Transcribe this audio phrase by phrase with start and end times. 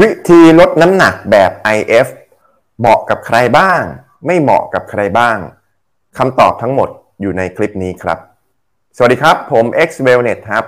[0.00, 2.06] วิธีลดน้ำหนักแบบ IF
[2.78, 3.82] เหมาะกับใครบ้าง
[4.26, 5.38] ไม่เหมาะกับใครบ้าง
[6.18, 6.88] คำตอบทั้งหมด
[7.20, 8.18] อยู่ในคลิปนี้ครับ
[8.96, 10.64] สวัสดีครับ ผม X Wellness ครับ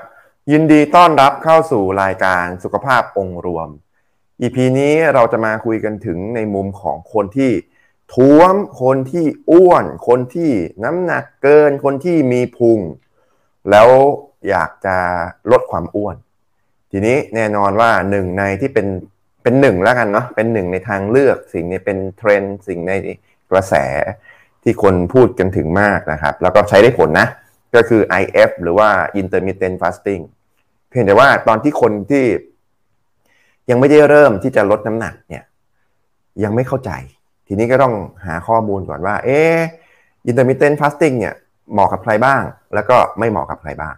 [0.50, 3.68] ยินดีต้อนรับเข้าสู่รายการสุขภาพองค์รวม
[4.40, 7.52] EP นี้เราจะมาคุยกันถึงในมุมของคนที่
[8.14, 10.50] ท้วม คนที่อ้วน คนที่
[10.84, 12.80] น้ำหนักเกิน คนที่มีพุง
[13.70, 13.88] แล้ว
[14.48, 14.96] อยากจะ
[15.50, 16.16] ลดความอ้วน
[16.90, 18.86] ทีนี้แน่นอนว่าหนึ่งในที่เป็น
[19.42, 22.92] เป็นหนึ่งแล้วกันเนาะเป็นหนึ่งในทางเลือกสิ่งนี้เป็นเทรนด์สิ่งใน
[23.50, 23.74] กระแส
[24.62, 27.28] ที่คนพูดกันถึงมากนะครับ แล้วก็ใช้ได้ผลนะ
[27.74, 28.88] ก็คือ IF หรือว่า
[29.20, 30.22] intermittent fasting
[30.88, 32.24] เพียงแต่ว่าตอนที่คนที่
[33.70, 35.44] ยังไม่ได้เริ่มที่จะลดน้ำหนักเนี่ย
[36.44, 36.90] ยังไม่เข้าใจ
[37.46, 37.94] ทีนี้ก็ต้อง
[38.26, 39.58] หาข้อมูลก่อนว่า เอ๊ะ
[40.30, 41.34] intermittent fasting เนี่ย
[41.72, 42.42] เหมาะกับใครบ้าง
[42.74, 43.94] แล้วก็ไม่เหมาะกับใครบ้าง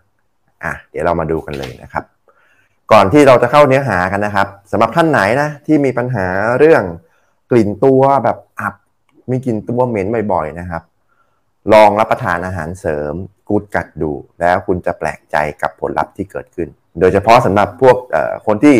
[0.64, 2.04] อะ เดี๋ยวเรามาดูกันเลยนะครับ
[2.92, 6.26] ก่อนที่เราจะเข้าเนื้อหากันนะครับสำหรับท่านไหนนะที่มีปัญหา
[6.58, 6.82] เรื่อง
[7.50, 8.74] กลิ่นตัวแบบอับ
[9.30, 10.82] มีกลิ่นตัวเหม็นบ่อยๆนะครับ
[11.72, 13.14] ลองรับประทานอาหารเสริม
[13.48, 16.68] กูดกัดดู แล้วคุณจะแปลกใจกับผลลัพธ์ที่เกิดขึ้น
[17.00, 17.96] โดยเฉพาะสำหรับพวก
[18.46, 18.76] คนที่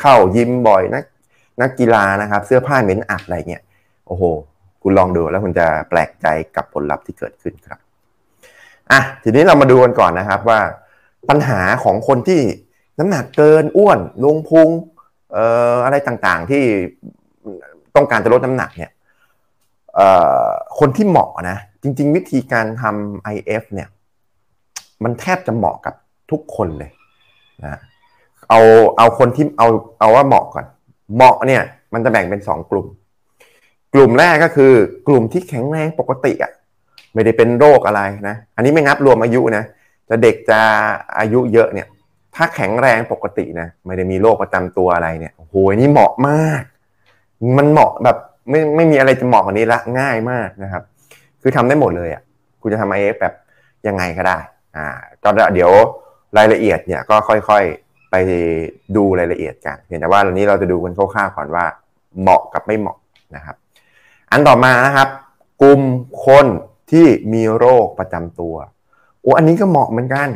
[0.00, 1.04] เข้ายิมบ่อยนัก
[1.60, 3.62] นักกีฬานะครับ เสื้อผ้าเหม็นอับอะไรเงี้ย
[4.06, 4.22] โอ้โห
[4.82, 6.26] คุณลองดูแล้วคุณจะแปลกใจ
[6.56, 7.78] กับผลลัพธ์ที่เกิดขึ้นครับ
[8.92, 10.60] อะทีนี้เรามาดูกันก่อนนะครับว่า
[11.28, 12.40] ปัญหาของคนที่
[12.98, 14.68] น้ำหนักเกินอ้วนลงพุง
[15.32, 15.44] เอ่
[15.74, 16.62] ออะไรต่างๆที่
[17.96, 18.92] ต้องการจะลดน้ำหนักเนี่ย
[19.94, 20.06] เอ่
[20.46, 23.88] อคนที่เหมาะนะจริง ๆ วิธีการทำ IF เนี่ย
[25.04, 25.94] มันแทบจะเหมาะกับ
[26.30, 26.90] ทุกคนเลย
[27.64, 27.80] นะ
[28.50, 28.60] เอา
[28.98, 29.68] เอาคนที่เอา
[30.00, 30.66] เอาว่าเหมาะก่อน
[31.14, 31.62] เหมาะเนี่ย
[31.94, 32.86] มันจะแบ่งเป็นสองกลุ่ม
[33.94, 34.72] กลุ่มแรกก็คือ
[35.06, 36.52] กลุ่มที่แข็งแรงปกติอะ
[37.12, 39.64] ไม่ได้เป็นโรคอะไรนะ อันนี้ไม่นับรวมอายุนะ
[40.08, 40.60] จะเด็กจะ
[41.18, 41.86] อายุเยอะเนี่ย
[42.36, 46.62] ถ้าแข็งแรงปกตินะไม่ได้มีโรคประจำตัวอะไรเนี่ยโอ้โหนี่เหมาะมาก
[47.58, 48.16] มันเหมาะแบบ
[48.50, 50.82] ไม่ไม่มีอะไรจะเหมาะกว่านี้ละง่ายมากนะครับ
[51.42, 52.22] คือทำได้หมดเลยอะ
[52.60, 53.34] คุณจะทำไอเอฟแบบ
[53.86, 54.38] ยังไงก็ได้
[54.76, 54.86] อ่า
[55.22, 55.70] ก็เดี๋ยว
[56.36, 58.14] รายละเอียดเนี่ยก็ค่อยๆไป
[58.96, 61.64] ดูรายละเอียดกันเพียงแต่ว่าวันนี้เราจะดูกันคร่าวๆก่อนว่า
[62.20, 62.98] เหมาะกับไม่เหมาะ
[63.36, 63.56] นะครับ
[64.30, 65.08] อันต่อมานะครับ
[65.62, 65.80] กลุ่ม
[66.26, 66.46] คน
[66.90, 68.54] ที่มีโรคประจำตัว
[69.20, 70.28] โอ้อันนี้ก็เหมาะเหมือนกัน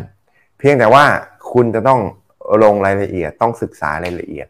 [0.59, 1.05] เพียงแต่ว่า
[1.53, 2.01] คุณจะต้อง
[2.63, 4.47] ลงรายละเอียด ต้องศึกษารายละเอียด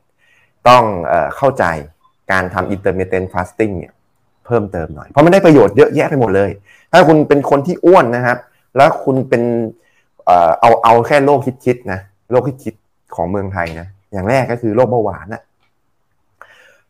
[0.69, 1.65] ต้องเอเข้าใจ
[2.33, 3.93] การทำ intermittent fasting เนี่ย
[4.47, 6.51] เพิ่มเติมหน่อย เพราะมันได้ประโยชน์เยอะแยะไปหมดเลย
[6.93, 8.39] ถ้าคุณเป็นคนที่อ้วนนะครับ
[8.77, 9.43] แล้วคุณเป็น
[10.27, 10.31] เอ
[10.61, 12.01] เอาเอาแค่โรคคิดๆนะ
[12.31, 15.43] โรคคิดๆของเมืองไทยนะอย่างแรกก็คือโรคเบาหวานนะ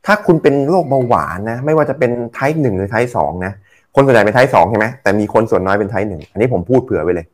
[0.07, 3.53] ถ้าคุณเป็นโรคเบาหวานนะไม่ว่าจะเป็นไทป์หนึ่งหรือไทป์สองนะ
[3.95, 7.27] คนส่วนใหญ่เป็นไทป์สองใช่ไหมแต่มีคนส่วนน้อยเป็นไทป์หนึ่งอันนี้ผมพูดเผื่อไว้เลย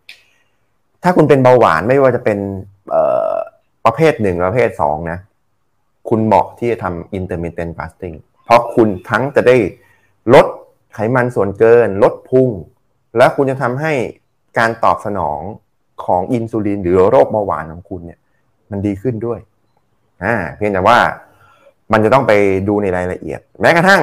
[1.02, 2.38] ถ้าคุณเป็นเบาหวานไม่ว่าจะเป็น
[3.84, 5.18] ประเภทหนึ่งประเภทสองนะ
[6.08, 9.56] คุณเหมาะที่จะทำ intermittent fasting เพราะคุณทั้งจะได้
[10.34, 10.46] ลด
[10.94, 12.48] ไขมันส่วนเกิน ลดพุง
[13.16, 13.92] และคุณจะทำให้
[14.58, 15.40] การตอบสนอง
[16.04, 18.18] ของอินซูลินหรือโรคเบาหวานของคุณเนี่ย
[18.70, 19.38] มันดีขึ้นด้วย
[20.24, 20.98] อ่าเพียงแต่ว่า
[21.92, 22.32] มันจะต้องไป
[22.68, 24.02] ดูในรายละเอียด แม้กระทั่ง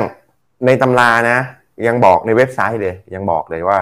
[0.65, 1.39] ในตำรานะ
[1.87, 3.79] ยังบอกในเว็บไซต์เลย ยังบอกเลยว่า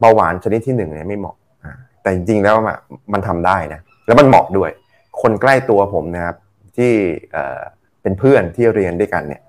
[0.00, 1.36] เบาหวานชนิดที่หนึ่งเนี่ยไม่เหมาะ
[2.02, 2.56] แต่จริงๆแล้ว
[3.12, 4.70] มันทำได้นะแล้วมันเหมาะด้วย
[5.20, 6.36] คนใกล้ตัวผมนะครับ
[6.76, 6.92] ที่
[8.02, 9.42] เป็นเพื่อนที่เรียนด้วยกันเนี่ย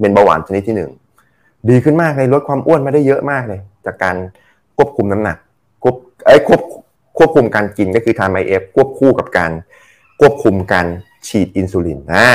[0.00, 0.90] เป็นเบาหวานชนิดที่หนึ่ง
[1.68, 4.16] ดีขึ้นมากเลยลดความอ้วนมาได้เยอะมากเลย จากการ
[4.76, 5.36] ควบคุมน้ำหนัก
[5.82, 5.94] ควบ
[6.26, 6.60] ไอ้ควบ
[7.18, 9.52] ควบคุมการกินก็คือทานไอเอฟควบคู่กับการ
[10.20, 10.86] ควบคุมการ
[11.28, 12.26] ฉีดอินซูลินนะ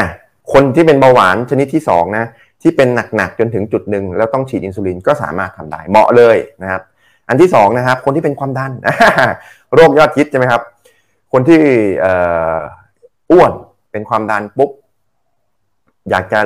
[0.54, 2.26] คนที่เป็นเบาหวานชนิดที่สองนะ
[2.62, 6.82] ที่เป็นหนักๆจนถึงจุดหนึ่งแล้วต้องฉีดอินซูลินก็สามารถทำได้เหมาะเลยนะครับ
[7.30, 8.72] อันที่สองนะครับคนที่เป็นความดัน
[9.74, 10.62] โรคยอดฮิตใช่ไหมครับ
[11.34, 11.60] คนที่
[13.32, 13.52] อ้วน
[13.92, 14.70] เป็นความดันปุ๊บ
[16.10, 16.40] อยากจะ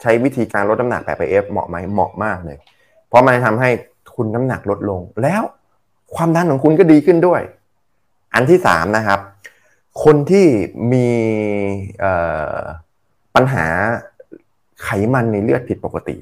[0.00, 2.58] ใช้วิธีการลดน้ำหนักแบบไปเอฟเหมาะไหมเหมาะมากเลย
[3.08, 3.70] เพราะมันทำให้
[4.14, 5.42] คุณน้ำหนักลดลง แล้ว
[6.14, 7.40] ความดันของคุณก็ดีขึ้นด้วย
[8.34, 9.20] อันที่สามนะครับ
[10.04, 10.46] คนที่
[10.92, 11.08] มี
[13.34, 13.66] ปัญหา
[14.84, 16.14] ไขมันในเลือดผิดปกติ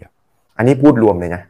[0.56, 1.42] อันนี้พูดรวมเลยนะ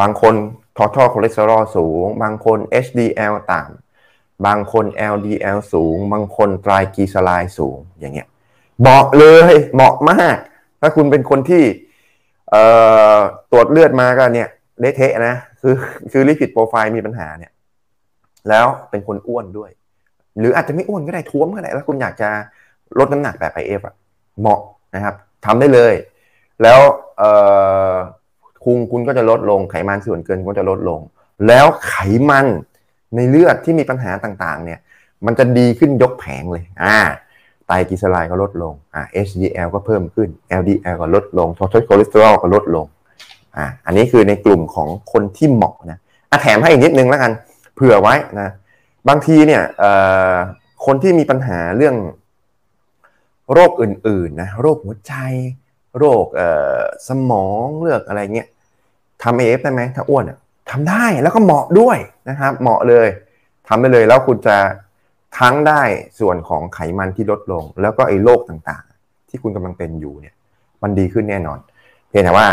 [0.00, 0.34] บางคน
[0.76, 8.28] total คอเลสเตอรอลสูง บางคน HDL ต่ำบางคน LDL สูง บางคนไตรกลีเซอไรด์สูงอย่างเงี้ย
[8.80, 10.36] เหมาะเลยเหมาะมาก
[10.80, 11.62] ถ้าคุณเป็นคนที่
[13.50, 14.48] ตรวจเลือดมาก็เนี่ย
[14.80, 15.74] เละเทะนะคือ
[16.12, 17.52] คือ lipid profile มีปัญหาเนี่ย
[18.48, 19.70] แล้วเป็นคนอ้วนด้วย
[20.38, 22.28] หรืออาจจะไม่อ้วนก็ได้ท้วมก็ได้แล้วคุณอยากจะ
[22.98, 23.94] ลดน้ำหนักแบบ IF อะ
[24.40, 24.60] เหมาะ
[24.94, 25.14] นะครับ
[25.44, 25.94] ทำได้เลย
[26.62, 26.80] แล้ว
[28.64, 31.00] คุงคุณก็จะลดลงไขมันส่วนเกินก็จะลดลง
[31.46, 31.94] แล้วไข
[32.30, 32.46] มัน
[33.14, 34.78] ในเลือดที่มีปัญหาต่างๆ เนี่ย
[35.26, 36.96] มันจะดีขึ้นยกแผงเลย อ่า
[37.66, 40.28] ไตรกลีเซอไรด์ก็ลดลง อ่า HDL ก็เพิ่มขึ้น
[40.60, 42.86] LDL ก็ลดลง total cholesterol ก็ลดลง
[43.56, 45.98] อ่า อันนี้คือในกลุ่มของคนที่เหมาะนะ
[46.30, 47.32] อะแถมให้อีกนิดนึงแล้วกัน
[47.74, 48.48] เผื่อไว้นะ
[49.08, 49.92] บางทีเนี่ยเอ่
[50.30, 50.34] อ
[50.86, 51.96] คนที่มีปัญหาเรื่อง
[53.52, 55.14] โรคอื่นๆนะ โรคหัวใจ
[55.98, 56.26] โรค
[57.08, 58.48] สมองเลือกอะไรเงี้ย
[59.22, 60.24] ทำเอฟได้ไหมถ้าอ้วน
[60.70, 61.98] ทำได้แล้วก็เหมาะด้วย
[62.28, 63.08] นะครับเหมาะเลย
[63.68, 64.56] ทำไปเลยแล้วคุณจะ
[65.38, 65.82] ทั้งได้
[66.20, 70.34] ส่วนของไขมันที่ลดลง แล้วก็ไอ้โรคต่างๆ ที่คุณกำลังเป็นอยู่เนี่ย
[70.82, 71.58] มันดีขึ้นแน่นอน
[72.08, 72.48] เพียงแต่ว่า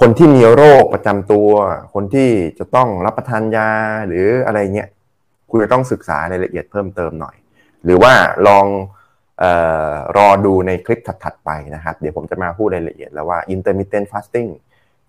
[0.00, 1.50] คนที่มีโรคประจำตัว
[1.94, 3.68] คนที่จะต้องรับประทานยา
[4.06, 4.88] หรืออะไรเงี้ย
[5.50, 7.36] คุณจะต้องศึกษารายละเอียดเพิ่มเติมหน่อย
[7.84, 8.12] หรือว่า
[8.46, 8.66] ลอง
[10.16, 14.50] รอดูในคลิปถัด ๆ ไปนะครับ เดี๋ยวผมจะมาพูดรายละเอียดแล้วว่า intermittent fasting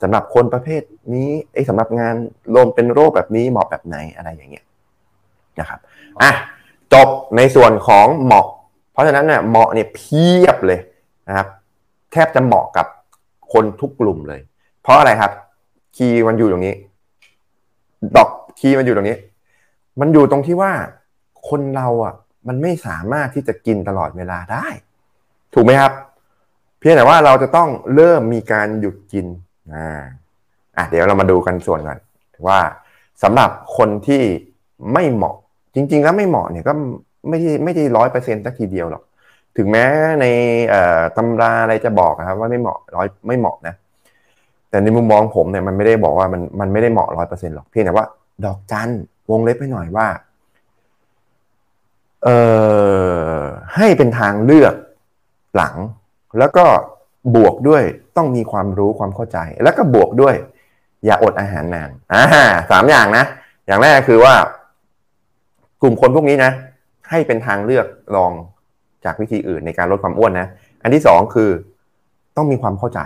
[0.02, 0.82] สำหรับคนประเภท
[1.14, 2.16] นี้ไอ้สำหรับงาน
[2.54, 4.66] รวมเป็นโรคแบบนี้เหมาะแบบไหนอะไรอย่างเงี้ย
[5.60, 5.80] นะครับ
[6.22, 6.32] อะ
[6.94, 7.08] จบ
[7.38, 8.46] ในส่วนของเหมาะ
[8.92, 10.80] เพราะฉะนั้นเนี่ยเหมาะเนี่ยเพียบเลย
[11.28, 11.48] นะครับ
[12.12, 12.88] แทบจะเหมาะกับ
[13.54, 14.42] คนทุกกลุ่มเลย
[14.82, 15.32] เพราะอะไรครับ
[15.96, 16.74] คีย์มันอยู่ตรงนี้
[18.16, 18.30] ดอก
[18.60, 19.18] คีย์มันอยู่ตรงนี้
[20.00, 20.72] มันอยู่ตรงที่ว่า
[21.50, 22.14] คนเราอะ
[22.48, 24.68] มันไม่สามารถที่จะกินตลอดเวลาได้
[25.54, 25.92] ถูกไหมครับ
[26.80, 29.26] เพียงแต่ว่าเราจะต้องเริ่มมีการหยุดกิน
[29.76, 30.02] อ่า
[30.78, 32.00] อะเดี๋ยวเรามาดูกันส่วนก่อน
[32.48, 32.60] ว่า
[33.24, 34.24] สำหรับคนที่
[34.94, 35.36] ไม่เหมาะ
[35.76, 36.74] จริง ๆ แล้วไม่เหมาะเนี่ยก็
[37.30, 39.04] ไม่ได้ไม่ได้ร้อยเปอร์เซ็นต์สักทีเดียวหรอก
[39.58, 39.86] ถึงแม้
[40.22, 40.26] ใน
[41.18, 43.76] ตำราอะไรจะบอกครับว่าไม่เหมาะร้อยไม่เหมาะนะ
[44.70, 48.06] แต่ในมุมมองผมเนี่ยมันไม่ได้บอกว่ามันมันไม่ได้เหมาะร้อยเปอร์เซ็นต์หรอกเพียงแต่ว่า
[48.46, 48.90] ดอกจัน
[49.32, 50.08] วงเล็บไปหน่อยว่า
[53.76, 54.74] ให้เป็นทางเลือก
[55.56, 55.76] หลัง
[56.40, 56.66] แล้วก็
[57.36, 57.84] บวกด้วย
[58.18, 60.36] ต้องมีความรู้ความเข้าใจ แล้วก็บวกด้วย
[61.06, 62.24] อย่าอดอาหารนานอ่า
[62.72, 63.26] สามอย่างนะ
[63.68, 64.34] อย่างแรกคือว่า
[65.82, 66.52] กลุ่มคนพวกนี้นะ
[67.10, 67.86] ให้เป็นทางเลือก
[68.16, 68.32] ลอง
[69.06, 70.48] จากวิธีอื่นในการลดความอ้วนนะ
[70.84, 71.50] อันที่สองคือ
[72.38, 73.00] ต้องมีความเข้าใจ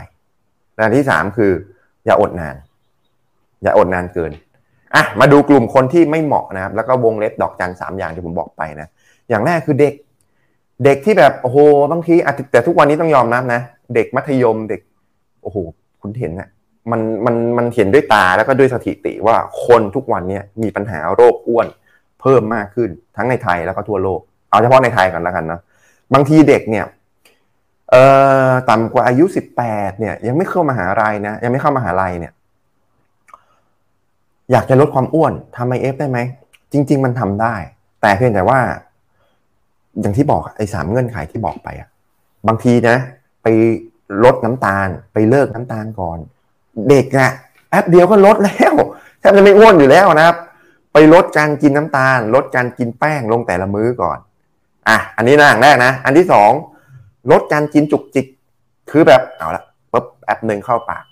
[0.75, 1.51] และอันที่สามคือ
[2.05, 2.55] อย่าอดนาน
[3.63, 4.31] อย่าอดนานเกิน
[4.95, 8.87] อะมาดูกลุ่มคนที่ไม่เหมาะนะครับ แล้วก็วงเล็บดอกจันสามอย่างที่ผมบอกไปนะ
[9.29, 9.93] อย่างแรกคือเด็ก
[10.85, 11.57] เด็กที่แบบโอ้โห
[11.91, 12.15] บางที
[12.51, 13.61] แต่ทุกวันนี้ต้องยอมรับนะ
[13.95, 14.81] เด็กมัธยมเด็ก
[15.43, 15.57] โอ้โห
[16.01, 16.49] คุณเห็นนะ
[16.91, 19.35] มันมันมันเห็นด้วยตาแล้วก็ด้วยสถิติว่า
[19.65, 21.67] คนทุกวันนี้มีปัญหาโรคอ้วน
[22.21, 25.59] เพิ่มมากขึ้นทั้งในไทยแล้วก็ทั่วโลก เอาเฉพาะในไทยก่อนแล้วกันนะ
[26.13, 26.85] บางทีเด็กเนี่ย
[27.91, 28.03] เอ่
[28.49, 32.33] อต่ำกว่าอายุสิบแปดเนี่ย ยังไม่เข้ามาหาลัยนะยังไม่เข้ามาหาลัยเนี่ย
[34.51, 36.19] อยากจะลดความอ้วนทำไอเอฟได้ไหม
[36.71, 37.55] จริง ๆ มันทำได้
[38.01, 38.59] แต่เพียงแต่ว่า
[40.01, 41.87] อย่างที่บอกไอ้สามเงื่อนไขที่บอกไปอะ
[42.47, 42.97] บางทีนะ
[43.43, 43.47] ไป
[44.23, 46.17] ลดน้ำตาล ไปเลิกน้ำตาลก่อน
[46.89, 47.29] เด็กอะ
[47.71, 48.73] แอปเดียวก็ลดแล้ว
[49.19, 50.37] แทบจะไม่อ้วนอยู่แล้วนะครับ
[50.93, 54.19] ไปลดการกินน้ำตาล ลดการกินแป้งลงแต่ละมื้อก่อน
[54.89, 56.51] อะอันนี้นะอย่างแรกนะ อันที่สอง
[57.31, 58.25] ลดการกินจุกจิก
[58.91, 61.03] คือแบบเอาละปุ๊บแอปหนึ่งเข้าปาก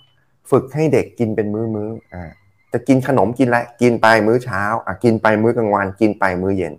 [0.51, 2.30] ฝึกให้เด็กกินเป็นมื้อมื้ออ่า
[2.74, 6.74] จะกินขนมกินอะไรกินไปมื้อเช้าอะกินไปมื้อกลางวันกินไปมื้อเย็น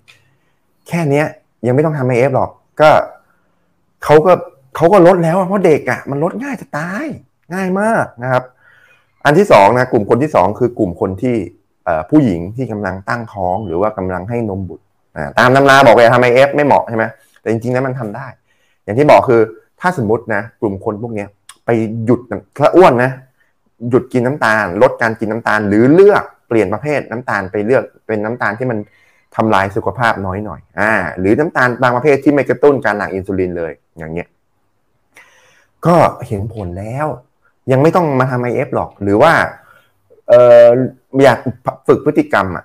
[0.89, 1.27] แค่เนี้ย
[1.67, 2.51] ยังไม่ต้องทำไอเอฟหรอก
[2.81, 2.91] ก็
[4.05, 4.33] เขาก็
[4.77, 7.07] เขาก็ลดแล้วเพราะเด็กอะมันลดง่ายจะตาย
[7.55, 8.45] ง่ายมากนะครับ
[9.25, 11.37] อันที่สองนะกลุ่มคนที่สองคือกลุ่มคนที่
[12.11, 14.85] ผู้หญิงที่กำลังตั้งท้องหรือว่ากำลังให้นมบุตร
[15.39, 17.05] ตามตำราบอกเลยทำไอเอฟไม่เหมาะใช่ไหม
[17.41, 18.27] แต่จริงๆแล้วมันทำได้
[18.85, 19.41] อย่างที่บอกคือ
[19.81, 21.27] ถ้าสมมตินะกลุ่มคนพวกนี้
[21.65, 21.71] ไป
[22.05, 22.21] หยุด
[22.59, 23.11] ถ้าอ้วนนะ
[23.91, 28.79] หยุดกินน้ำตาล ลดการกินน้ำตาล หรือเลือกเปลี่ยนประเภทน้ำตาลไปเลือกเป็นน้ำตาลที่มัน
[29.37, 34.29] ทำลายสุขภาพน้อยหน่อยอ่าหรือน้ำตาลบางประเภทที่ไม่กระตุ้นการหลั่งอินซูลินเลยอย่างเงี้ย
[35.87, 37.07] ก็เห็นผลแล้ว
[37.73, 39.33] ยังไม่ต้องมาทำไอเอฟหรอก หรือว่า
[40.29, 40.67] เออ
[41.23, 41.39] อยาก
[41.89, 42.65] ฝึกพฤติกรรมอะ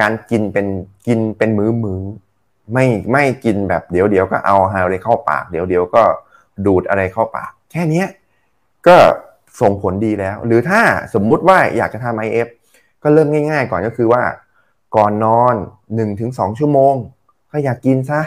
[0.00, 0.66] การกินเป็น
[1.06, 2.00] กินเป็นมือมือ
[2.72, 6.02] ไม่ไม่กินแบบเดี๋ยวเดี๋ยวก็เอาอะไรเข้าปาก เดี๋ยวเดี๋ยวก็
[6.66, 8.04] ดูดอะไรเข้าปาก แค่นี้
[8.86, 8.96] ก็
[9.60, 10.80] ส่งผลดีแล้ว หรือถ้า
[11.14, 12.48] สมมุติว่าอยากจะทำไอเอฟ
[13.02, 14.22] ก็เริ่มง่าย ๆ ก่อนก็คือว่า
[14.96, 15.54] ก่อนนอน
[15.94, 16.94] หนึ่งถึงสองชั่วโมง
[17.50, 18.20] ก็อย่ากินซะ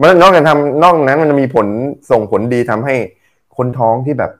[0.00, 1.66] มันนอกจากทำนอกนั้นมันมีผล
[2.10, 2.94] ส่งผลดีทำให้
[3.56, 4.30] คนท้องที่แบบ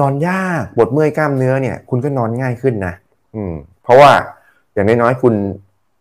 [0.00, 2.94] นอนยากปวดเมื่อยกล้ามเนื้อเนี่ย คุณก็นอนง่ายขึ้นนะ
[3.34, 3.52] อืม
[3.82, 4.10] เพราะว่า
[4.72, 5.34] อย่างน้อยๆคุณ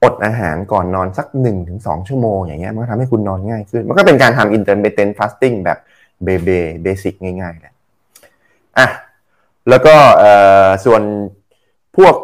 [0.04, 5.78] อดอาหารก่อนนอนสักหนึ่งถึงสองชั่วโมงอย่างเงี้ยมันก็ทำให้คุณนอนง่ายขึ้น มันก็เป็นการทำ intermittent fasting แบบ
[6.24, 6.50] เบเบ
[6.84, 7.74] basic ง่ายๆแหละ
[8.78, 8.88] อะ
[9.70, 10.32] แล้วก็เอ่
[10.66, 11.02] อส่วน
[11.98, 12.16] พวก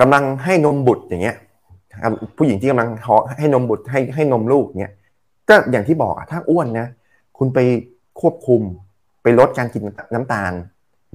[0.00, 1.36] กำลังให้นมบุตรอย่างเงี้ย
[2.36, 2.88] ผู้หญิงที่กำลัง
[3.38, 4.94] ให้นมบุตรให้ให้นมลูกเงี้ย
[5.48, 6.88] ก็อย่างที่บอกอะถ้าอ้วนนะ
[7.38, 7.58] คุณไป
[8.20, 8.60] ควบคุม
[9.22, 9.82] ไปลดการกิน
[10.14, 10.52] น้ำตาล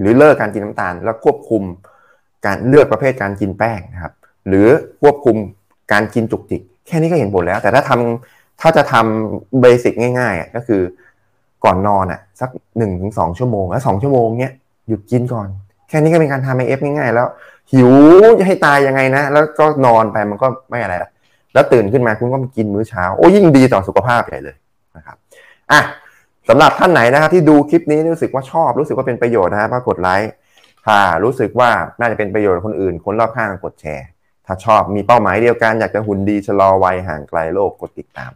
[0.00, 1.62] หรือเลิกการกินน้ำตาล แล้วควบคุม
[2.46, 4.12] การเลือกประเภทการกินแป้งนะครับ
[4.48, 4.66] หรือ
[5.02, 5.36] ควบคุม
[5.92, 7.90] การกินจุกจิก แค่นี้ก็เห็นผลแล้ว แต่ถ้าท
[8.60, 10.82] ถ้าจะทำเบสิกง่ายๆก็คือ
[11.64, 14.54] ก่อนนอนอะสักหนึ่งถึงสองชั่วโมงแล้วสองชั่วโมงเนี้ย
[14.88, 15.48] หยุดกินก่อน
[15.88, 17.26] แค่นี้ก็เป็นการทำไอเอฟง่ายๆแล้ว
[17.72, 17.90] หิว
[18.38, 21.10] จะให้ตายยังไงนะ แล้วก็นอนไปมันก็ไม่อะไรละ
[21.54, 24.56] แล้วตื่นขึ้นมาคุณก็มากินมื้อเช้า โอ้ยิ่งดีต่อสุขภาพใหญ่เลย
[24.96, 25.16] นะครับ
[25.72, 25.80] อะ
[26.48, 30.30] สำหรับท่านไหนนะครับที่ดูคลิปนี้รู้สึกว่าชอบ รู้สึกว่าเป็นประโยชน์นะครับก็กดไลค์
[30.86, 34.06] ถ้ารู้สึกว่าน่าจะเป็นประโยชน์คนอื่น คนรอบข้างกดแชร์
[34.46, 38.32] ถ้าชอบมีเป้าหมายเดียวกันอยากจะหุ่นดีชะลอวัยห่างไกลโรคกดติดตาม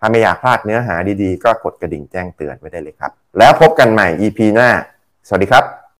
[0.00, 4.68] ถ้าไม่อยากพลาดเนื้อหาดีๆ ก็กดกระดิ่งแจ้งเตือนไว้ได้เลยครับ แล้วพบกันใหม่ EP หน้า
[5.28, 5.81] สวัสดีครับ